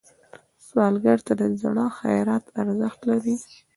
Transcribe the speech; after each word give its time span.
سوالګر 0.65 1.19
ته 1.27 1.33
د 1.39 1.41
زړه 1.61 1.85
خیر 1.99 2.27
ارزښت 2.61 2.99
لري 3.09 3.35